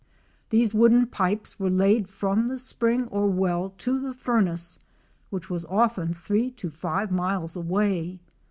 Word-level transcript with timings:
These 0.49 0.73
wooden 0.73 1.05
pipes 1.05 1.59
were 1.59 1.69
laid 1.69 2.09
from 2.09 2.47
the 2.47 2.57
spring 2.57 3.07
or 3.09 3.27
well 3.27 3.69
to 3.77 3.99
the 3.99 4.15
furnace, 4.15 4.79
which 5.29 5.47
was 5.47 5.63
often 5.65 6.11
three 6.11 6.49
to 6.53 6.71
five 6.71 7.11
miles 7.11 7.55
away. 7.55 8.19